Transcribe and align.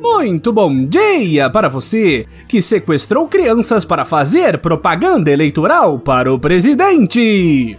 Muito 0.00 0.50
bom 0.54 0.86
dia 0.86 1.50
para 1.50 1.68
você 1.68 2.24
que 2.48 2.62
sequestrou 2.62 3.28
crianças 3.28 3.84
para 3.84 4.06
fazer 4.06 4.56
propaganda 4.56 5.30
eleitoral 5.30 5.98
para 5.98 6.32
o 6.32 6.38
presidente. 6.38 7.78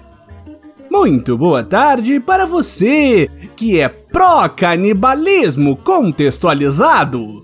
Muito 0.92 1.36
boa 1.36 1.64
tarde 1.64 2.20
para 2.20 2.46
você 2.46 3.28
que 3.56 3.82
é 3.82 3.90
pró-canibalismo 3.90 5.76
contextualizado. 5.76 7.44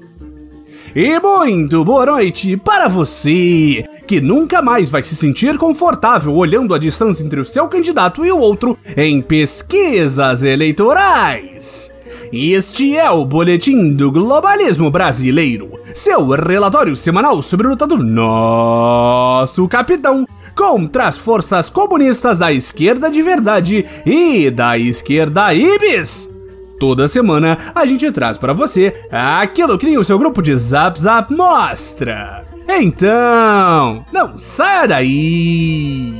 E 0.96 1.20
muito 1.20 1.84
boa 1.84 2.06
noite 2.06 2.56
para 2.58 2.88
você 2.88 3.84
que 4.12 4.20
nunca 4.20 4.62
mais 4.62 4.90
vai 4.90 5.02
se 5.02 5.16
sentir 5.16 5.58
confortável 5.58 6.36
olhando 6.36 6.74
a 6.74 6.78
distância 6.78 7.24
entre 7.24 7.40
o 7.40 7.46
seu 7.46 7.70
candidato 7.70 8.26
e 8.26 8.30
o 8.30 8.38
outro 8.38 8.78
em 8.98 9.22
pesquisas 9.22 10.44
eleitorais. 10.44 11.90
Este 12.30 12.98
é 12.98 13.10
o 13.10 13.24
Boletim 13.24 13.94
do 13.94 14.12
Globalismo 14.12 14.92
Brasileiro, 14.92 15.80
seu 15.94 16.28
relatório 16.28 16.98
semanal 16.98 17.42
sobre 17.42 17.68
a 17.68 17.70
luta 17.70 17.88
do 17.88 17.98
nosso 17.98 19.66
capitão 19.70 20.28
contra 20.54 21.08
as 21.08 21.18
forças 21.18 21.70
comunistas 21.70 22.38
da 22.38 22.52
esquerda 22.52 23.10
de 23.10 23.22
verdade 23.22 23.86
e 24.06 24.52
da 24.52 24.78
esquerda 24.78 25.54
ibis. 25.54 26.30
Toda 26.78 27.08
semana 27.08 27.58
a 27.74 27.86
gente 27.86 28.12
traz 28.12 28.38
para 28.38 28.52
você 28.52 28.94
aquilo 29.10 29.78
que 29.78 29.86
nem 29.86 29.98
o 29.98 30.04
seu 30.04 30.20
grupo 30.20 30.42
de 30.42 30.54
Zap 30.54 31.00
Zap 31.00 31.34
mostra. 31.34 32.51
Então, 32.80 34.06
não 34.12 34.36
saia 34.38 34.88
daí! 34.88 36.14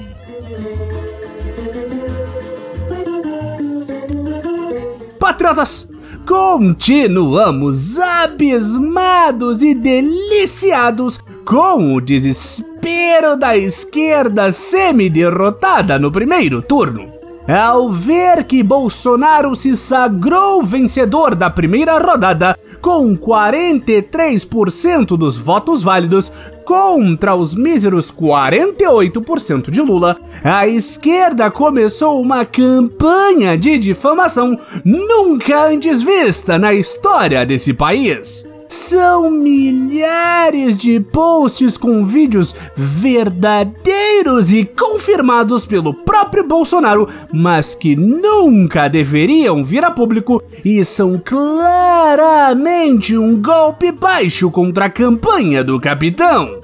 Patriotas, 5.20 5.88
continuamos 6.28 8.00
abismados 8.00 9.62
e 9.62 9.74
deliciados 9.74 11.20
com 11.46 11.96
o 11.96 12.02
desespero 12.02 13.38
da 13.38 13.56
esquerda 13.56 14.52
semi-derrotada 14.52 15.98
no 15.98 16.12
primeiro 16.12 16.62
turno. 16.62 17.12
Ao 17.48 17.90
ver 17.90 18.44
que 18.44 18.62
Bolsonaro 18.62 19.56
se 19.56 19.76
sagrou 19.76 20.64
vencedor 20.64 21.34
da 21.34 21.50
primeira 21.50 21.98
rodada 21.98 22.58
com 22.82 23.16
43% 23.16 25.18
dos 25.18 25.38
votos 25.38 25.84
válidos 25.84 26.32
contra 26.66 27.36
os 27.36 27.54
míseros 27.54 28.12
48% 28.12 29.70
de 29.70 29.82
Lula, 29.82 30.18
a 30.44 30.68
esquerda 30.68 31.52
começou 31.52 32.22
uma 32.22 32.44
campanha 32.44 33.58
de 33.58 33.78
difamação 33.78 34.58
nunca 34.84 35.68
antes 35.68 36.02
vista 36.02 36.58
na 36.58 36.74
história 36.74 37.46
desse 37.46 37.74
país. 37.74 38.51
São 38.72 39.30
milhares 39.30 40.78
de 40.78 40.98
posts 41.02 41.76
com 41.76 42.06
vídeos 42.06 42.56
verdadeiros 42.74 44.54
e 44.54 44.64
confirmados 44.64 45.66
pelo 45.66 45.94
próprio 45.94 46.48
Bolsonaro, 46.48 47.10
mas 47.34 47.76
que 47.76 47.98
nunca 47.98 48.88
deveriam 48.88 49.62
vir 49.62 49.84
a 49.84 49.92
público 49.92 50.42
e 50.64 50.86
são 50.86 51.22
claramente 51.22 53.18
um 53.18 53.42
golpe 53.42 53.92
baixo 53.92 54.50
contra 54.50 54.86
a 54.86 54.90
campanha 54.90 55.66
do 55.66 55.78
capitão. 55.78 56.61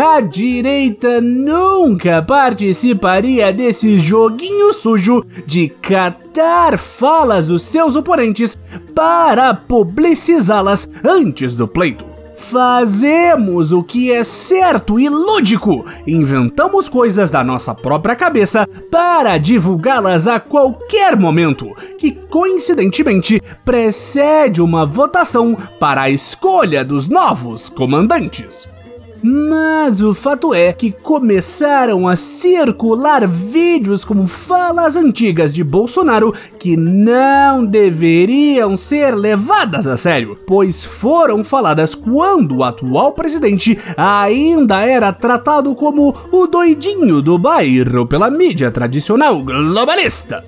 A 0.00 0.20
direita 0.20 1.20
nunca 1.20 2.22
participaria 2.22 3.52
desse 3.52 3.98
joguinho 3.98 4.72
sujo 4.72 5.26
de 5.44 5.68
catar 5.68 6.78
falas 6.78 7.48
dos 7.48 7.62
seus 7.62 7.96
oponentes 7.96 8.56
para 8.94 9.52
publicizá-las 9.52 10.88
antes 11.04 11.56
do 11.56 11.66
pleito. 11.66 12.04
Fazemos 12.36 13.72
o 13.72 13.82
que 13.82 14.12
é 14.12 14.22
certo 14.22 15.00
e 15.00 15.08
lógico. 15.08 15.84
Inventamos 16.06 16.88
coisas 16.88 17.28
da 17.32 17.42
nossa 17.42 17.74
própria 17.74 18.14
cabeça 18.14 18.68
para 18.92 19.36
divulgá-las 19.36 20.28
a 20.28 20.38
qualquer 20.38 21.16
momento, 21.16 21.74
que 21.98 22.12
coincidentemente 22.12 23.42
precede 23.64 24.62
uma 24.62 24.86
votação 24.86 25.56
para 25.80 26.02
a 26.02 26.10
escolha 26.10 26.84
dos 26.84 27.08
novos 27.08 27.68
comandantes. 27.68 28.77
Mas 29.22 30.00
o 30.00 30.14
fato 30.14 30.54
é 30.54 30.72
que 30.72 30.92
começaram 30.92 32.06
a 32.06 32.14
circular 32.14 33.26
vídeos 33.26 34.04
com 34.04 34.28
falas 34.28 34.96
antigas 34.96 35.52
de 35.52 35.64
Bolsonaro 35.64 36.32
que 36.58 36.76
não 36.76 37.64
deveriam 37.64 38.76
ser 38.76 39.14
levadas 39.16 39.86
a 39.86 39.96
sério, 39.96 40.38
pois 40.46 40.84
foram 40.84 41.42
faladas 41.42 41.94
quando 41.94 42.58
o 42.58 42.64
atual 42.64 43.12
presidente 43.12 43.76
ainda 43.96 44.84
era 44.84 45.12
tratado 45.12 45.74
como 45.74 46.14
o 46.30 46.46
doidinho 46.46 47.20
do 47.20 47.36
bairro 47.38 48.06
pela 48.06 48.30
mídia 48.30 48.70
tradicional 48.70 49.42
globalista. 49.42 50.44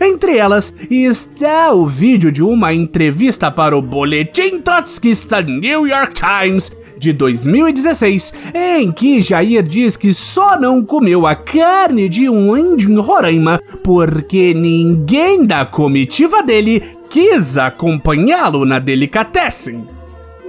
Entre 0.00 0.38
elas 0.38 0.74
está 0.90 1.72
o 1.72 1.86
vídeo 1.86 2.32
de 2.32 2.42
uma 2.42 2.74
entrevista 2.74 3.50
para 3.50 3.76
o 3.76 3.82
Boletim 3.82 4.60
Trotskista 4.60 5.40
New 5.40 5.86
York 5.86 6.14
Times 6.14 6.74
de 6.98 7.12
2016, 7.12 8.34
em 8.54 8.92
que 8.92 9.20
Jair 9.20 9.62
diz 9.62 9.96
que 9.96 10.12
só 10.12 10.58
não 10.58 10.84
comeu 10.84 11.26
a 11.26 11.34
carne 11.34 12.08
de 12.08 12.28
um 12.28 12.56
índio 12.56 12.90
em 12.90 12.98
Roraima 12.98 13.60
porque 13.82 14.54
ninguém 14.54 15.44
da 15.44 15.64
comitiva 15.66 16.42
dele 16.42 16.82
quis 17.08 17.58
acompanhá-lo 17.58 18.64
na 18.64 18.78
delicatessen. 18.78 19.86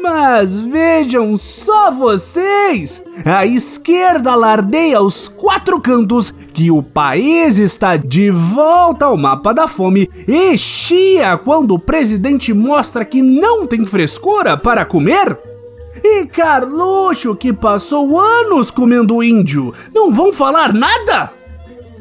Mas 0.01 0.55
vejam 0.55 1.35
só 1.35 1.89
vocês! 1.89 3.03
A 3.25 3.44
esquerda 3.44 4.34
alardeia 4.34 4.97
aos 4.97 5.28
quatro 5.28 5.81
cantos 5.81 6.31
que 6.53 6.69
o 6.69 6.84
país 6.84 7.57
está 7.57 7.97
de 7.97 8.29
volta 8.29 9.05
ao 9.05 9.17
mapa 9.17 9.51
da 9.51 9.67
fome 9.67 10.07
e 10.28 10.55
chia 10.59 11.35
quando 11.38 11.73
o 11.73 11.79
presidente 11.79 12.53
mostra 12.53 13.03
que 13.03 13.19
não 13.19 13.66
tem 13.66 13.84
frescura 13.84 14.55
para 14.55 14.85
comer. 14.85 15.54
E 16.03 16.25
Carluxo, 16.25 17.35
que 17.35 17.53
passou 17.53 18.19
anos 18.19 18.69
comendo 18.69 19.23
índio, 19.23 19.73
não 19.94 20.11
vão 20.11 20.31
falar 20.33 20.73
nada? 20.73 21.31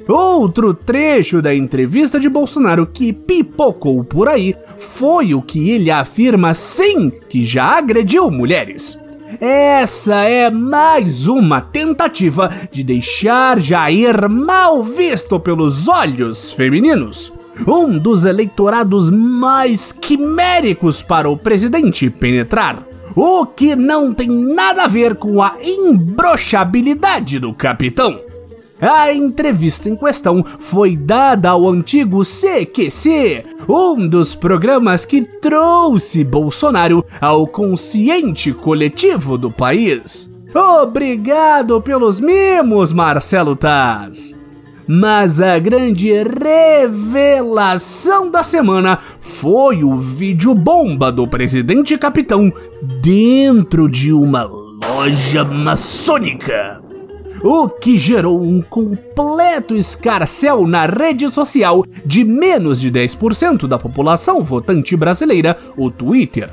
Outro 0.07 0.75
trecho 0.75 1.41
da 1.41 1.55
entrevista 1.55 2.21
de 2.21 2.29
Bolsonaro 2.29 2.87
que 2.87 3.13
pipocou 3.13 4.05
por 4.05 4.29
aí 4.29 4.55
foi 4.77 5.35
o 5.35 5.41
que 5.41 5.71
ele 5.71 5.91
afirma 5.91 6.53
sim 6.53 7.11
que 7.29 7.43
já 7.43 7.79
agrediu 7.79 8.31
mulheres. 8.31 8.99
Essa 9.41 10.25
é 10.25 10.51
mais 10.51 11.27
uma 11.27 11.61
tentativa 11.61 12.51
de 12.71 12.85
deixar 12.85 13.59
Jair 13.59 14.29
mal 14.29 14.85
visto 14.85 15.41
pelos 15.41 15.89
olhos 15.89 16.53
femininos. 16.53 17.33
Um 17.67 17.99
dos 17.99 18.25
eleitorados 18.25 19.09
mais 19.09 19.91
quiméricos 19.91 21.03
para 21.03 21.31
o 21.31 21.37
presidente 21.37 22.11
penetrar 22.11 22.94
o 23.15 23.47
que 23.47 23.77
não 23.77 24.13
tem 24.13 24.29
nada 24.29 24.85
a 24.85 24.89
ver 24.89 25.17
com 25.17 25.43
a 25.43 25.57
embroxabilidade 25.63 27.39
do 27.39 27.55
capitão. 27.55 28.21
A 28.81 29.13
entrevista 29.13 29.89
em 29.89 29.97
questão 29.97 30.45
foi 30.59 30.97
dada 30.97 31.51
ao 31.51 31.69
antigo 31.69 32.23
CQC, 32.23 33.45
um 33.69 34.07
dos 34.07 34.35
programas 34.35 35.05
que 35.05 35.23
trouxe 35.23 36.25
Bolsonaro 36.25 37.05
ao 37.21 37.47
consciente 37.47 38.53
coletivo 38.53 39.39
do 39.39 39.51
país. 39.51 40.31
Obrigado 40.83 41.81
pelos 41.81 42.21
mimos, 42.21 42.93
Marcelo 42.93 43.57
Taz! 43.57 44.37
Mas 44.87 45.41
a 45.41 45.59
grande 45.59 46.13
revelação 46.13 48.31
da 48.31 48.43
semana 48.43 48.99
foi 49.19 49.83
o 49.83 49.97
vídeo 49.97 50.55
bomba 50.55 51.11
do 51.11 51.27
presidente 51.27 51.97
capitão 51.97 52.53
dentro 53.01 53.91
de 53.91 54.13
uma 54.13 54.45
loja 54.45 55.43
maçônica. 55.43 56.83
O 57.43 57.69
que 57.69 57.99
gerou 57.99 58.43
um 58.43 58.63
completo 58.63 59.75
escarcel 59.75 60.67
na 60.67 60.87
rede 60.87 61.29
social 61.31 61.85
de 62.05 62.25
menos 62.25 62.81
de 62.81 62.91
10% 62.91 63.67
da 63.67 63.79
população 63.79 64.43
votante 64.43 64.97
brasileira, 64.97 65.57
o 65.77 65.91
Twitter. 65.91 66.51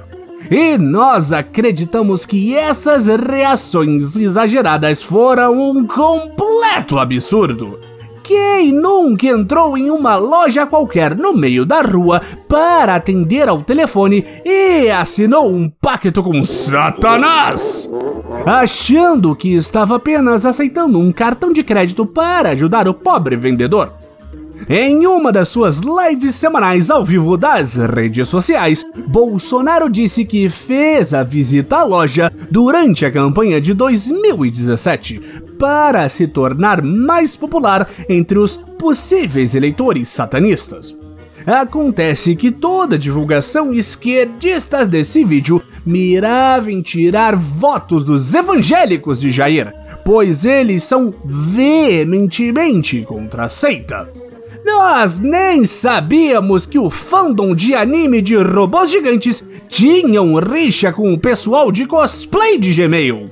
E 0.50 0.78
nós 0.78 1.32
acreditamos 1.32 2.26
que 2.26 2.58
essas 2.58 3.08
reações 3.08 4.18
exageradas 4.18 5.02
foram 5.02 5.72
um 5.72 5.86
completo 5.86 6.98
absurdo. 6.98 7.80
Quem 8.24 8.72
nunca 8.72 9.28
entrou 9.28 9.78
em 9.78 9.90
uma 9.90 10.16
loja 10.16 10.66
qualquer 10.66 11.16
no 11.16 11.34
meio 11.34 11.66
da 11.66 11.82
rua 11.82 12.22
para 12.48 12.96
atender 12.96 13.50
ao 13.50 13.62
telefone 13.62 14.26
e 14.46 14.90
assinou 14.90 15.48
um 15.48 15.70
pacto 15.70 16.22
com 16.22 16.44
Satanás? 16.44 17.90
Achando 18.46 19.36
que 19.36 19.54
estava 19.54 19.96
apenas 19.96 20.46
aceitando 20.46 21.00
um 21.00 21.12
cartão 21.12 21.52
de 21.52 21.64
crédito 21.64 22.06
para 22.06 22.52
ajudar 22.52 22.88
o 22.88 22.94
pobre 22.94 23.36
vendedor. 23.36 23.92
Em 24.70 25.06
uma 25.08 25.32
das 25.32 25.50
suas 25.50 25.80
lives 25.80 26.36
semanais 26.36 26.92
ao 26.92 27.04
vivo 27.04 27.36
das 27.36 27.76
redes 27.76 28.30
sociais, 28.30 28.86
Bolsonaro 29.08 29.90
disse 29.90 30.24
que 30.24 30.50
fez 30.50 31.14
a 31.14 31.24
visita 31.24 31.78
à 31.78 31.84
loja 31.84 32.32
durante 32.50 33.06
a 33.06 33.12
campanha 33.12 33.60
de 33.60 33.74
2017 33.74 35.41
para 35.62 36.10
se 36.10 36.26
tornar 36.26 36.82
mais 36.82 37.38
popular 37.38 37.88
entre 38.10 38.40
os 38.40 38.58
possíveis 38.58 39.54
eleitores 39.54 40.10
satanistas. 40.10 40.96
Acontece 41.46 42.36
que 42.36 42.50
toda 42.50 42.96
a 42.96 42.98
divulgação 42.98 43.72
esquerdista 43.72 44.88
desse 44.88 45.24
vídeo 45.24 45.62
mirava 45.86 46.72
em 46.72 46.82
tirar 46.82 47.36
votos 47.36 48.04
dos 48.04 48.34
evangélicos 48.34 49.22
de 49.22 49.30
Jair, 49.30 49.72
pois 50.04 50.46
eles 50.46 50.84
são 50.84 51.14
veementemente 51.24 53.04
contra 53.04 53.44
a 53.44 53.50
seita. 53.50 54.10
Nós 54.66 55.20
nem 55.20 55.64
sabíamos 55.64 56.66
que 56.66 56.80
o 56.80 56.90
fandom 56.90 57.54
de 57.54 57.76
anime 57.76 58.20
de 58.20 58.36
robôs 58.36 58.90
gigantes 58.90 59.46
tinha 59.68 60.24
um 60.24 60.40
rixa 60.40 60.92
com 60.92 61.14
o 61.14 61.20
pessoal 61.20 61.72
de 61.72 61.86
cosplay 61.86 62.58
de 62.58 62.74
Gmail. 62.74 63.30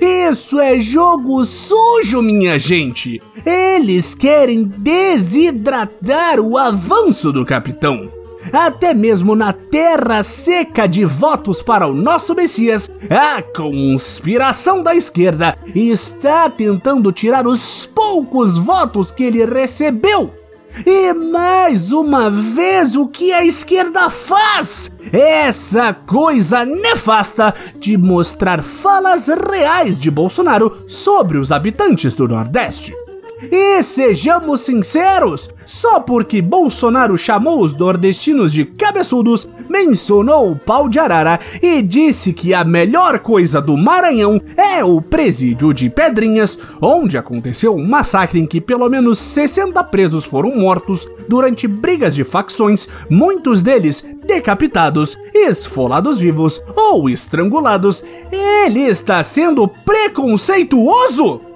Isso 0.00 0.60
é 0.60 0.78
jogo 0.78 1.44
sujo, 1.44 2.22
minha 2.22 2.58
gente! 2.58 3.20
Eles 3.44 4.14
querem 4.14 4.64
desidratar 4.64 6.38
o 6.38 6.56
avanço 6.56 7.32
do 7.32 7.44
capitão. 7.44 8.10
Até 8.52 8.94
mesmo 8.94 9.34
na 9.34 9.52
terra 9.52 10.22
seca 10.22 10.86
de 10.86 11.04
votos 11.04 11.62
para 11.62 11.86
o 11.86 11.94
nosso 11.94 12.34
Messias, 12.34 12.90
a 13.10 13.42
conspiração 13.42 14.82
da 14.82 14.94
esquerda 14.94 15.56
está 15.74 16.48
tentando 16.48 17.12
tirar 17.12 17.46
os 17.46 17.86
poucos 17.86 18.58
votos 18.58 19.10
que 19.10 19.24
ele 19.24 19.44
recebeu 19.44 20.39
e 20.86 21.12
mais 21.12 21.92
uma 21.92 22.30
vez, 22.30 22.96
o 22.96 23.06
que 23.06 23.32
a 23.32 23.44
esquerda 23.44 24.08
faz? 24.10 24.90
Essa 25.12 25.92
coisa 25.92 26.64
nefasta 26.64 27.54
de 27.78 27.96
mostrar 27.96 28.62
falas 28.62 29.28
reais 29.28 29.98
de 29.98 30.10
Bolsonaro 30.10 30.84
sobre 30.88 31.38
os 31.38 31.50
habitantes 31.52 32.14
do 32.14 32.28
Nordeste. 32.28 32.94
E 33.42 33.82
sejamos 33.82 34.60
sinceros, 34.62 35.50
só 35.64 36.00
porque 36.00 36.42
Bolsonaro 36.42 37.16
chamou 37.16 37.60
os 37.62 37.74
nordestinos 37.74 38.52
de 38.52 38.64
cabeçudos, 38.64 39.48
mencionou 39.68 40.50
o 40.50 40.56
pau 40.56 40.88
de 40.88 40.98
arara 40.98 41.38
e 41.62 41.80
disse 41.80 42.32
que 42.32 42.52
a 42.52 42.64
melhor 42.64 43.20
coisa 43.20 43.60
do 43.60 43.76
Maranhão 43.76 44.40
é 44.56 44.84
o 44.84 45.00
presídio 45.00 45.72
de 45.72 45.88
Pedrinhas, 45.88 46.58
onde 46.82 47.16
aconteceu 47.16 47.74
um 47.74 47.86
massacre 47.86 48.40
em 48.40 48.46
que 48.46 48.60
pelo 48.60 48.88
menos 48.88 49.18
60 49.18 49.82
presos 49.84 50.24
foram 50.24 50.56
mortos 50.56 51.08
durante 51.28 51.66
brigas 51.66 52.14
de 52.14 52.24
facções, 52.24 52.88
muitos 53.08 53.62
deles 53.62 54.04
decapitados, 54.26 55.18
esfolados 55.34 56.18
vivos 56.18 56.62
ou 56.76 57.08
estrangulados. 57.08 58.04
Ele 58.30 58.80
está 58.80 59.22
sendo 59.22 59.66
preconceituoso? 59.66 61.49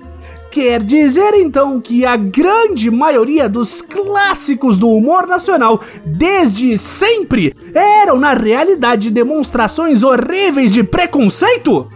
Quer 0.54 0.84
dizer 0.84 1.34
então 1.34 1.80
que 1.80 2.06
a 2.06 2.14
grande 2.16 2.88
maioria 2.88 3.48
dos 3.48 3.82
clássicos 3.82 4.78
do 4.78 4.88
humor 4.88 5.26
nacional, 5.26 5.80
desde 6.06 6.78
sempre, 6.78 7.52
eram 7.74 8.20
na 8.20 8.34
realidade 8.34 9.10
demonstrações 9.10 10.04
horríveis 10.04 10.70
de 10.72 10.84
preconceito? 10.84 11.90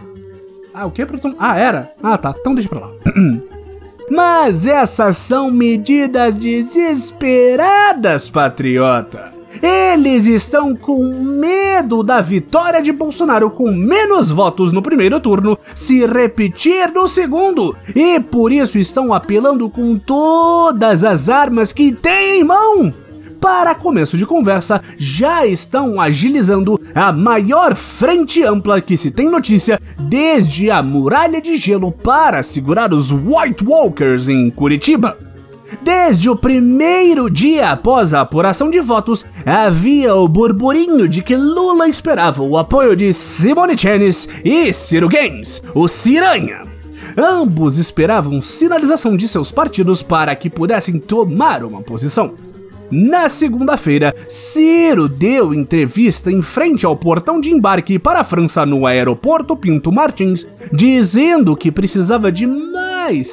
Ah, 0.73 0.85
o 0.85 0.91
que, 0.91 1.05
produção? 1.05 1.33
Ah, 1.39 1.57
era? 1.57 1.89
Ah, 2.03 2.17
tá. 2.17 2.35
Então 2.37 2.53
deixa 2.53 2.67
pra 2.67 2.81
lá. 2.81 2.91
Mas 4.11 4.65
essas 4.65 5.15
são 5.15 5.49
medidas 5.49 6.35
desesperadas, 6.35 8.29
patriota. 8.29 9.38
Eles 9.61 10.25
estão 10.25 10.75
com 10.75 11.23
medo 11.23 12.03
da 12.03 12.21
vitória 12.21 12.81
de 12.81 12.91
Bolsonaro 12.91 13.49
com 13.49 13.71
menos 13.71 14.29
votos 14.31 14.71
no 14.71 14.81
primeiro 14.81 15.19
turno 15.19 15.57
se 15.73 16.05
repetir 16.05 16.91
no 16.93 17.07
segundo. 17.07 17.75
E 17.95 18.19
por 18.19 18.51
isso 18.51 18.77
estão 18.77 19.13
apelando 19.13 19.69
com 19.69 19.97
todas 19.97 21.03
as 21.03 21.29
armas 21.29 21.73
que 21.73 21.91
têm 21.91 22.41
em 22.41 22.43
mão. 22.43 22.93
Para 23.41 23.73
começo 23.73 24.17
de 24.17 24.25
conversa, 24.25 24.81
já 24.97 25.45
estão 25.45 25.99
agilizando 25.99 26.79
a 26.93 27.11
maior 27.13 27.73
frente 27.73 28.43
ampla 28.43 28.81
que 28.81 28.97
se 28.97 29.11
tem 29.11 29.29
notícia 29.29 29.79
desde 29.97 30.69
a 30.69 30.83
muralha 30.83 31.41
de 31.41 31.55
gelo 31.55 31.91
para 31.91 32.43
segurar 32.43 32.93
os 32.93 33.11
White 33.11 33.63
Walkers 33.63 34.27
em 34.27 34.49
Curitiba. 34.49 35.28
Desde 35.81 36.29
o 36.29 36.35
primeiro 36.35 37.29
dia 37.29 37.71
após 37.71 38.13
a 38.13 38.21
apuração 38.21 38.69
de 38.69 38.79
votos, 38.79 39.25
havia 39.45 40.15
o 40.15 40.27
burburinho 40.27 41.07
de 41.07 41.21
que 41.21 41.35
Lula 41.35 41.87
esperava 41.87 42.41
o 42.41 42.57
apoio 42.57 42.95
de 42.95 43.13
Simone 43.13 43.77
Chenes 43.77 44.27
e 44.43 44.73
Ciro 44.73 45.07
Games, 45.07 45.61
o 45.73 45.87
Ciranha. 45.87 46.63
Ambos 47.17 47.77
esperavam 47.77 48.41
sinalização 48.41 49.15
de 49.15 49.27
seus 49.27 49.51
partidos 49.51 50.01
para 50.01 50.35
que 50.35 50.49
pudessem 50.49 50.99
tomar 50.99 51.63
uma 51.63 51.81
posição. 51.81 52.33
Na 52.91 53.29
segunda-feira, 53.29 54.15
Ciro 54.27 55.07
deu 55.07 55.53
entrevista 55.53 56.31
em 56.31 56.41
frente 56.41 56.87
ao 56.87 56.95
portão 56.95 57.39
de 57.39 57.51
embarque 57.51 57.99
para 57.99 58.21
a 58.21 58.23
França 58.23 58.65
no 58.65 58.87
aeroporto 58.87 59.55
Pinto 59.55 59.91
Martins, 59.91 60.47
dizendo 60.73 61.55
que 61.55 61.71
precisava 61.71 62.31
de 62.31 62.47
mais 62.47 62.88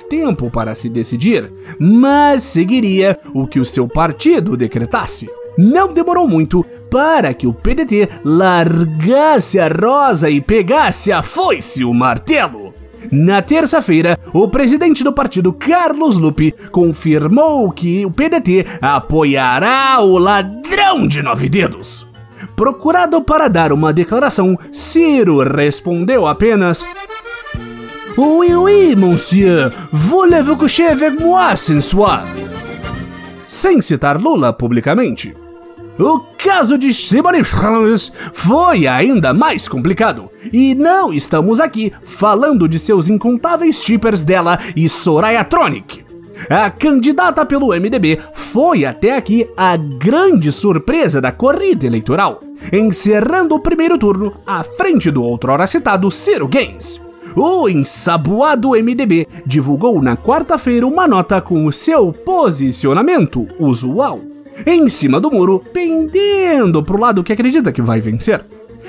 tempo 0.08 0.50
para 0.50 0.74
se 0.74 0.88
decidir, 0.88 1.50
mas 1.78 2.42
seguiria 2.42 3.18
o 3.34 3.46
que 3.46 3.60
o 3.60 3.64
seu 3.64 3.88
partido 3.88 4.56
decretasse. 4.56 5.28
Não 5.58 5.92
demorou 5.92 6.28
muito 6.28 6.64
para 6.90 7.34
que 7.34 7.46
o 7.46 7.52
PDT 7.52 8.08
largasse 8.24 9.58
a 9.58 9.68
rosa 9.68 10.30
e 10.30 10.40
pegasse 10.40 11.12
a 11.12 11.22
foice 11.22 11.84
o 11.84 11.92
martelo. 11.92 12.74
Na 13.10 13.42
terça-feira, 13.42 14.18
o 14.32 14.48
presidente 14.48 15.04
do 15.04 15.12
partido, 15.12 15.52
Carlos 15.52 16.16
Lupe, 16.16 16.54
confirmou 16.72 17.70
que 17.70 18.04
o 18.04 18.10
PDT 18.10 18.66
apoiará 18.80 20.00
o 20.00 20.18
ladrão 20.18 21.06
de 21.06 21.22
nove 21.22 21.48
dedos. 21.48 22.06
Procurado 22.54 23.20
para 23.22 23.48
dar 23.48 23.72
uma 23.72 23.92
declaração, 23.92 24.58
Ciro 24.72 25.38
respondeu 25.40 26.26
apenas: 26.26 26.84
Oui, 28.16 28.54
oui, 28.54 28.96
monsieur, 28.96 29.70
voulez-vous 29.92 30.56
coucher 30.56 30.86
avec 30.86 31.20
moi 31.20 31.54
soir? 31.54 32.24
Sem 33.44 33.82
citar 33.82 34.18
Lula 34.18 34.54
publicamente. 34.54 35.34
O 35.98 36.20
caso 36.38 36.78
de 36.78 36.94
Simone 36.94 37.44
Franz 37.44 38.10
foi 38.32 38.86
ainda 38.86 39.34
mais 39.34 39.68
complicado. 39.68 40.30
E 40.50 40.74
não 40.74 41.12
estamos 41.12 41.60
aqui 41.60 41.92
falando 42.02 42.66
de 42.66 42.78
seus 42.78 43.06
incontáveis 43.08 43.82
shippers 43.82 44.22
dela 44.22 44.58
e 44.74 44.88
Soraya 44.88 45.44
Tronic. 45.44 46.02
A 46.48 46.70
candidata 46.70 47.44
pelo 47.44 47.68
MDB 47.68 48.18
foi 48.32 48.86
até 48.86 49.14
aqui 49.14 49.46
a 49.58 49.76
grande 49.76 50.52
surpresa 50.52 51.20
da 51.20 51.32
corrida 51.32 51.86
eleitoral, 51.86 52.42
encerrando 52.72 53.54
o 53.54 53.60
primeiro 53.60 53.98
turno 53.98 54.32
à 54.46 54.64
frente 54.64 55.10
do 55.10 55.22
outrora 55.22 55.66
citado 55.66 56.10
Ciro 56.10 56.48
Games. 56.48 57.04
O 57.36 57.68
ensaboado 57.68 58.70
MDB 58.70 59.28
divulgou 59.44 60.00
na 60.00 60.16
quarta-feira 60.16 60.86
uma 60.86 61.06
nota 61.06 61.38
com 61.38 61.66
o 61.66 61.72
seu 61.72 62.10
posicionamento 62.10 63.46
usual 63.58 64.20
em 64.64 64.88
cima 64.88 65.20
do 65.20 65.30
muro, 65.30 65.62
pendendo 65.70 66.82
pro 66.82 66.98
lado 66.98 67.22
que 67.22 67.34
acredita 67.34 67.70
que 67.70 67.82
vai 67.82 68.00
vencer. 68.00 68.42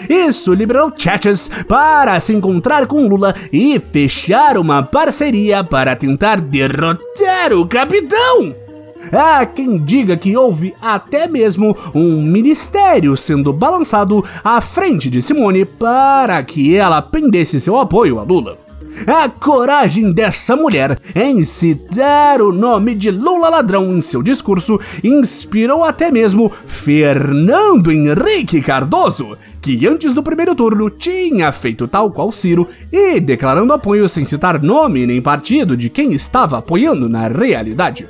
Isso 0.10 0.54
liberou 0.54 0.94
Chachas 0.96 1.50
para 1.68 2.18
se 2.22 2.34
encontrar 2.34 2.88
com 2.88 3.08
Lula 3.08 3.36
e 3.52 3.80
fechar 3.80 4.58
uma 4.58 4.82
parceria 4.82 5.62
para 5.64 5.96
tentar 5.96 6.40
derrotar 6.40 7.52
o 7.52 7.68
capitão. 7.68 8.67
Há 9.12 9.46
quem 9.46 9.78
diga 9.78 10.18
que 10.18 10.36
houve 10.36 10.74
até 10.82 11.28
mesmo 11.28 11.76
um 11.94 12.22
ministério 12.22 13.16
sendo 13.16 13.54
balançado 13.54 14.24
à 14.44 14.60
frente 14.62 15.10
de 15.10 15.22
Simone 15.22 15.66
para 15.66 16.42
que 16.44 16.76
ela 16.76 17.02
pendesse 17.02 17.60
seu 17.60 17.78
apoio 17.78 18.20
a 18.20 18.24
Lula. 18.24 18.58
A 19.06 19.30
coragem 19.30 20.12
dessa 20.12 20.56
mulher 20.56 21.00
em 21.14 21.44
citar 21.44 22.42
o 22.42 22.52
nome 22.52 22.96
de 22.96 23.12
Lula 23.12 23.50
ladrão 23.50 23.96
em 23.96 24.02
seu 24.02 24.24
discurso 24.24 24.80
inspirou 25.04 25.84
até 25.84 26.10
mesmo 26.10 26.52
Fernando 26.66 27.92
Henrique 27.92 28.60
Cardoso, 28.60 29.38
que 29.62 29.86
antes 29.88 30.14
do 30.16 30.24
primeiro 30.24 30.56
turno 30.56 30.90
tinha 30.90 31.52
feito 31.52 31.88
tal 31.88 32.10
qual 32.10 32.32
Ciro 32.32 32.68
e 32.92 33.20
declarando 33.20 33.74
apoio 33.74 34.10
sem 34.10 34.26
citar 34.26 34.62
nome 34.62 35.06
nem 35.06 35.22
partido 35.22 35.78
de 35.78 35.90
quem 35.90 36.14
estava 36.14 36.58
apoiando 36.58 37.08
na 37.08 37.28
realidade. 37.28 38.08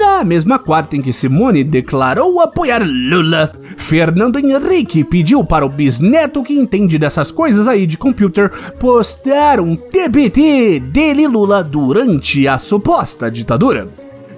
Na 0.00 0.24
mesma 0.24 0.58
quarta 0.58 0.96
em 0.96 1.02
que 1.02 1.12
Simone 1.12 1.62
declarou 1.62 2.40
apoiar 2.40 2.82
Lula, 2.82 3.52
Fernando 3.76 4.38
Henrique 4.38 5.04
pediu 5.04 5.44
para 5.44 5.66
o 5.66 5.68
bisneto 5.68 6.42
que 6.42 6.54
entende 6.54 6.96
dessas 6.96 7.30
coisas 7.30 7.68
aí 7.68 7.86
de 7.86 7.98
computer 7.98 8.50
postar 8.78 9.60
um 9.60 9.76
TBT 9.76 10.80
dele 10.80 11.26
Lula 11.26 11.62
durante 11.62 12.48
a 12.48 12.56
suposta 12.56 13.30
ditadura. 13.30 13.88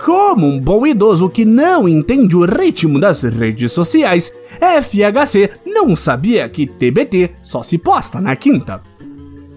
Como 0.04 0.49
um 0.49 0.59
bom 0.59 0.85
idoso 0.85 1.31
que 1.31 1.45
não 1.45 1.88
entende 1.88 2.37
o 2.37 2.45
ritmo 2.45 2.99
das 2.99 3.23
redes 3.23 3.71
sociais, 3.71 4.33
FHC 4.59 5.49
não 5.64 5.95
sabia 5.95 6.49
que 6.49 6.66
TBT 6.66 7.37
só 7.45 7.62
se 7.62 7.78
posta 7.78 8.21
na 8.21 8.35
quinta. 8.35 8.83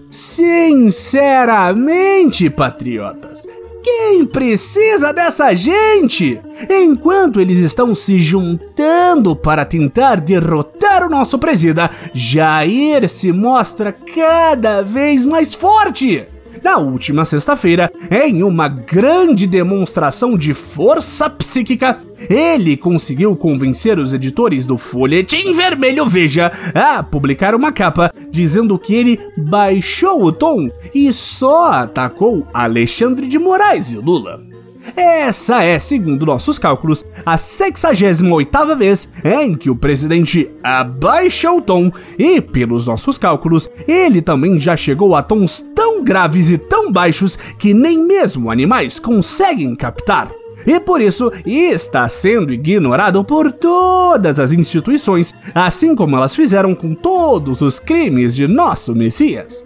Sinceramente, 0.08 2.48
patriotas, 2.48 3.48
quem 3.86 4.26
precisa 4.26 5.12
dessa 5.12 5.54
gente? 5.54 6.40
Enquanto 6.68 7.40
eles 7.40 7.58
estão 7.58 7.94
se 7.94 8.18
juntando 8.18 9.36
para 9.36 9.64
tentar 9.64 10.20
derrotar 10.20 11.06
o 11.06 11.08
nosso 11.08 11.38
presida, 11.38 11.88
Jair 12.12 13.08
se 13.08 13.30
mostra 13.30 13.92
cada 13.92 14.82
vez 14.82 15.24
mais 15.24 15.54
forte 15.54 16.26
na 16.62 16.78
última 16.78 17.24
sexta-feira, 17.24 17.90
em 18.10 18.42
uma 18.42 18.68
grande 18.68 19.46
demonstração 19.46 20.36
de 20.36 20.54
força 20.54 21.28
psíquica, 21.28 21.98
ele 22.30 22.76
conseguiu 22.76 23.36
convencer 23.36 23.98
os 23.98 24.14
editores 24.14 24.66
do 24.66 24.78
Folhetim 24.78 25.52
Vermelho 25.52 26.06
Veja 26.06 26.50
a 26.74 27.02
publicar 27.02 27.54
uma 27.54 27.72
capa 27.72 28.12
dizendo 28.30 28.78
que 28.78 28.94
ele 28.94 29.20
baixou 29.36 30.24
o 30.24 30.32
tom 30.32 30.70
e 30.94 31.12
só 31.12 31.72
atacou 31.72 32.46
Alexandre 32.52 33.26
de 33.26 33.38
Moraes 33.38 33.92
e 33.92 33.96
Lula. 33.96 34.45
Essa 34.94 35.62
é, 35.62 35.78
segundo 35.78 36.26
nossos 36.26 36.58
cálculos, 36.58 37.04
a 37.24 37.36
68ª 37.36 38.76
vez 38.76 39.08
em 39.24 39.54
que 39.54 39.70
o 39.70 39.76
presidente 39.76 40.50
abaixa 40.62 41.50
o 41.50 41.60
tom 41.60 41.90
e, 42.18 42.40
pelos 42.40 42.86
nossos 42.86 43.18
cálculos, 43.18 43.70
ele 43.88 44.20
também 44.20 44.58
já 44.58 44.76
chegou 44.76 45.14
a 45.14 45.22
tons 45.22 45.60
tão 45.74 46.04
graves 46.04 46.50
e 46.50 46.58
tão 46.58 46.92
baixos 46.92 47.36
que 47.58 47.74
nem 47.74 48.06
mesmo 48.06 48.50
animais 48.50 48.98
conseguem 48.98 49.74
captar 49.74 50.30
e 50.64 50.80
por 50.80 51.00
isso 51.00 51.32
está 51.44 52.08
sendo 52.08 52.52
ignorado 52.52 53.22
por 53.24 53.52
todas 53.52 54.38
as 54.38 54.52
instituições, 54.52 55.34
assim 55.54 55.94
como 55.94 56.16
elas 56.16 56.34
fizeram 56.34 56.74
com 56.74 56.94
todos 56.94 57.60
os 57.60 57.78
crimes 57.78 58.34
de 58.34 58.46
nosso 58.46 58.94
Messias. 58.94 59.65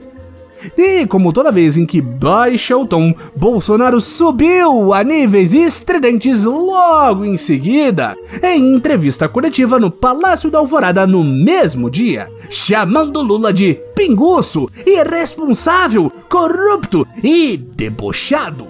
E 0.76 1.06
como 1.06 1.32
toda 1.32 1.52
vez 1.52 1.76
em 1.76 1.86
que 1.86 2.00
baixa 2.00 2.76
o 2.76 2.86
tom, 2.86 3.14
Bolsonaro 3.34 4.00
subiu 4.00 4.92
a 4.92 5.02
níveis 5.02 5.52
estridentes 5.52 6.44
logo 6.44 7.24
em 7.24 7.36
seguida, 7.36 8.16
em 8.42 8.74
entrevista 8.74 9.28
coletiva 9.28 9.78
no 9.78 9.90
Palácio 9.90 10.50
da 10.50 10.58
Alvorada 10.58 11.06
no 11.06 11.24
mesmo 11.24 11.90
dia, 11.90 12.28
chamando 12.48 13.22
Lula 13.22 13.52
de 13.52 13.74
pinguço, 13.94 14.68
irresponsável, 14.86 16.10
corrupto 16.28 17.06
e 17.22 17.56
debochado. 17.56 18.66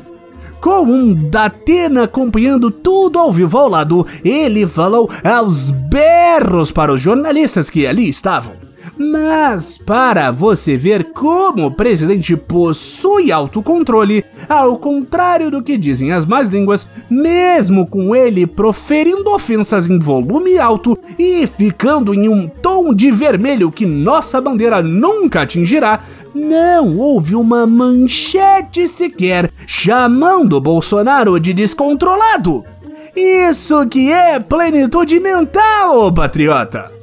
Com 0.61 0.83
um 0.83 1.15
Datena 1.15 2.03
acompanhando 2.03 2.71
tudo 2.71 3.19
ao 3.19 3.33
vivo 3.33 3.57
ao 3.57 3.69
lado, 3.69 4.07
ele 4.23 4.67
falou 4.67 5.09
aos 5.25 5.71
berros 5.71 6.71
para 6.71 6.93
os 6.93 7.01
jornalistas 7.01 7.71
que 7.71 7.87
ali 7.87 8.11
estavam. 8.11 8.60
Mas, 9.03 9.79
para 9.79 10.31
você 10.31 10.77
ver 10.77 11.05
como 11.15 11.69
o 11.69 11.71
presidente 11.71 12.37
possui 12.37 13.33
autocontrole, 13.33 14.23
ao 14.47 14.77
contrário 14.77 15.51
do 15.51 15.63
que 15.63 15.79
dizem 15.79 16.13
as 16.13 16.27
más 16.27 16.51
línguas, 16.51 16.87
mesmo 17.09 17.87
com 17.87 18.15
ele 18.15 18.47
proferindo 18.47 19.31
ofensas 19.31 19.89
em 19.89 19.99
volume 19.99 20.59
alto 20.59 20.99
e 21.19 21.47
ficando 21.47 22.13
em 22.13 22.29
um 22.29 22.47
tom 22.47 22.93
de 22.93 23.11
vermelho 23.11 23.73
que 23.73 23.87
nossa 23.87 24.39
bandeira 24.39 24.83
nunca 24.83 25.41
atingirá, 25.41 26.03
não 26.35 26.99
houve 26.99 27.35
uma 27.35 27.67
manchete 27.67 28.87
sequer 28.87 29.51
chamando 29.67 30.61
Bolsonaro 30.61 31.41
de 31.41 31.55
descontrolado. 31.55 32.67
Isso 33.17 33.89
que 33.89 34.13
é 34.13 34.39
plenitude 34.39 35.19
mental, 35.19 36.13
patriota! 36.13 37.00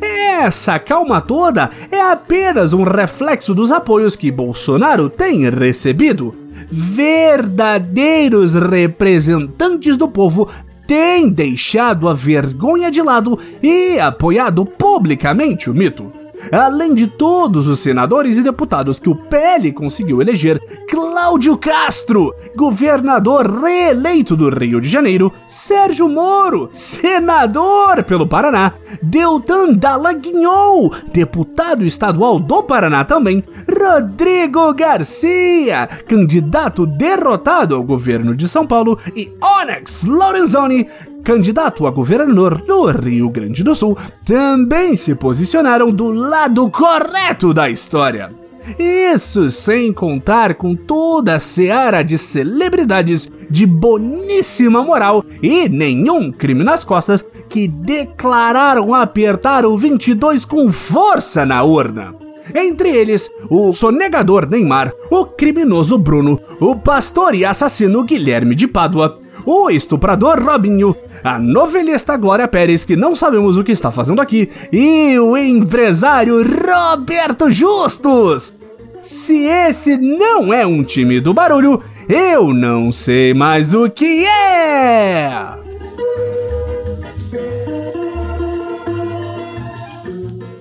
Essa 0.00 0.78
calma 0.78 1.20
toda 1.20 1.70
é 1.90 2.00
apenas 2.00 2.72
um 2.72 2.82
reflexo 2.82 3.54
dos 3.54 3.70
apoios 3.70 4.16
que 4.16 4.30
Bolsonaro 4.30 5.08
tem 5.08 5.48
recebido. 5.48 6.34
Verdadeiros 6.70 8.54
representantes 8.54 9.96
do 9.96 10.08
povo 10.08 10.48
têm 10.86 11.28
deixado 11.28 12.08
a 12.08 12.14
vergonha 12.14 12.90
de 12.90 13.02
lado 13.02 13.38
e 13.62 13.98
apoiado 13.98 14.64
publicamente 14.64 15.70
o 15.70 15.74
mito. 15.74 16.15
Além 16.52 16.94
de 16.94 17.06
todos 17.06 17.66
os 17.66 17.80
senadores 17.80 18.36
e 18.36 18.42
deputados 18.42 18.98
que 18.98 19.08
o 19.08 19.14
PL 19.14 19.72
conseguiu 19.72 20.20
eleger, 20.20 20.60
Cláudio 20.88 21.56
Castro, 21.56 22.34
governador 22.54 23.46
reeleito 23.46 24.36
do 24.36 24.48
Rio 24.48 24.80
de 24.80 24.88
Janeiro, 24.88 25.32
Sérgio 25.48 26.08
Moro, 26.08 26.68
senador 26.72 28.04
pelo 28.04 28.26
Paraná, 28.26 28.72
Deltan 29.02 29.74
Dallagnol, 29.74 30.92
deputado 31.12 31.84
estadual 31.84 32.38
do 32.38 32.62
Paraná 32.62 33.04
também, 33.04 33.42
Rodrigo 33.68 34.72
Garcia, 34.74 35.88
candidato 36.06 36.86
derrotado 36.86 37.74
ao 37.74 37.82
governo 37.82 38.34
de 38.34 38.48
São 38.48 38.66
Paulo, 38.66 38.98
e 39.14 39.32
Onyx 39.40 40.04
Lorenzoni, 40.04 40.88
candidato 41.26 41.88
a 41.88 41.90
governador 41.90 42.62
no 42.68 42.86
Rio 42.86 43.28
Grande 43.28 43.64
do 43.64 43.74
Sul, 43.74 43.98
também 44.24 44.96
se 44.96 45.12
posicionaram 45.12 45.90
do 45.90 46.12
lado 46.12 46.70
correto 46.70 47.52
da 47.52 47.68
história. 47.68 48.30
Isso 48.78 49.50
sem 49.50 49.92
contar 49.92 50.54
com 50.54 50.76
toda 50.76 51.34
a 51.34 51.40
seara 51.40 52.04
de 52.04 52.16
celebridades 52.16 53.28
de 53.50 53.66
boníssima 53.66 54.84
moral 54.84 55.24
e 55.42 55.68
nenhum 55.68 56.30
crime 56.30 56.62
nas 56.62 56.84
costas 56.84 57.24
que 57.48 57.66
declararam 57.66 58.94
apertar 58.94 59.66
o 59.66 59.76
22 59.76 60.44
com 60.44 60.70
força 60.70 61.44
na 61.44 61.64
urna. 61.64 62.14
Entre 62.54 62.88
eles, 62.88 63.28
o 63.50 63.72
sonegador 63.72 64.48
Neymar, 64.48 64.92
o 65.10 65.24
criminoso 65.24 65.98
Bruno, 65.98 66.40
o 66.60 66.76
pastor 66.76 67.34
e 67.34 67.44
assassino 67.44 68.04
Guilherme 68.04 68.54
de 68.54 68.68
Pádua, 68.68 69.18
o 69.46 69.70
estuprador 69.70 70.42
Robinho, 70.42 70.94
a 71.22 71.38
novelista 71.38 72.16
Glória 72.16 72.48
Pérez, 72.48 72.84
que 72.84 72.96
não 72.96 73.14
sabemos 73.14 73.56
o 73.56 73.64
que 73.64 73.72
está 73.72 73.92
fazendo 73.92 74.20
aqui, 74.20 74.50
e 74.72 75.16
o 75.18 75.36
empresário 75.36 76.44
Roberto 76.44 77.50
Justus. 77.50 78.52
Se 79.00 79.46
esse 79.46 79.96
não 79.96 80.52
é 80.52 80.66
um 80.66 80.82
time 80.82 81.20
do 81.20 81.32
barulho, 81.32 81.80
eu 82.08 82.52
não 82.52 82.90
sei 82.90 83.32
mais 83.32 83.72
o 83.72 83.88
que 83.88 84.26
é! 84.26 85.64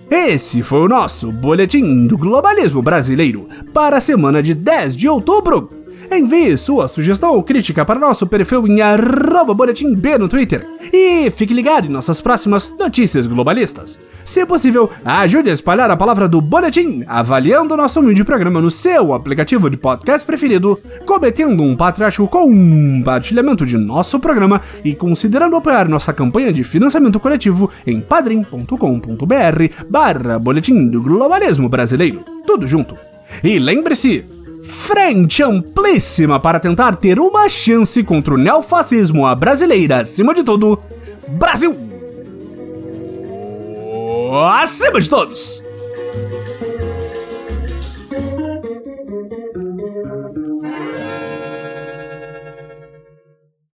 Esse 0.09 0.63
foi 0.63 0.79
o 0.79 0.87
nosso 0.87 1.31
Boletim 1.31 2.07
do 2.07 2.17
Globalismo 2.17 2.81
Brasileiro 2.81 3.47
para 3.73 3.97
a 3.97 4.01
semana 4.01 4.41
de 4.41 4.53
10 4.53 4.95
de 4.95 5.09
outubro. 5.09 5.84
Envie 6.11 6.57
sua 6.57 6.87
sugestão 6.87 7.33
ou 7.33 7.43
crítica 7.43 7.85
para 7.85 7.99
nosso 7.99 8.27
perfil 8.27 8.67
em 8.67 8.79
boletimb 9.55 10.17
no 10.17 10.27
Twitter. 10.27 10.67
E 10.93 11.29
fique 11.31 11.53
ligado 11.53 11.87
em 11.87 11.91
nossas 11.91 12.21
próximas 12.21 12.71
notícias 12.77 13.27
globalistas. 13.27 13.99
Se 14.23 14.45
possível, 14.45 14.89
ajude 15.03 15.49
a 15.49 15.53
espalhar 15.53 15.89
a 15.91 15.97
palavra 15.97 16.27
do 16.27 16.41
Boletim, 16.41 17.03
avaliando 17.07 17.77
nosso 17.77 17.99
humilde 17.99 18.23
programa 18.23 18.61
no 18.61 18.71
seu 18.71 19.13
aplicativo 19.13 19.69
de 19.69 19.77
podcast 19.77 20.25
preferido, 20.25 20.79
cometendo 21.05 21.61
um 21.61 21.75
patriótico 21.75 22.27
compartilhamento 22.27 23.65
de 23.65 23.77
nosso 23.77 24.19
programa 24.19 24.61
e 24.83 24.95
considerando 24.95 25.55
apoiar 25.55 25.87
nossa 25.87 26.13
campanha 26.13 26.51
de 26.51 26.63
financiamento 26.63 27.19
coletivo 27.19 27.69
em 27.85 28.01
padrim.com.br 28.01 29.85
barra 29.89 30.39
Boletim 30.39 30.87
do 30.87 31.01
Globalismo 31.01 31.69
Brasileiro. 31.69 32.23
Tudo 32.45 32.65
junto. 32.65 32.95
E 33.43 33.59
lembre-se, 33.59 34.25
frente 34.65 35.43
amplíssima 35.43 36.39
para 36.39 36.59
tentar 36.59 36.95
ter 36.95 37.19
uma 37.19 37.47
chance 37.47 38.03
contra 38.03 38.33
o 38.33 38.37
neofascismo 38.37 39.25
à 39.25 39.35
brasileira, 39.35 39.97
acima 39.97 40.33
de 40.33 40.43
tudo, 40.43 40.81
Brasil! 41.27 41.75
Acima 44.61 44.99
de 44.99 45.09
todos! 45.09 45.64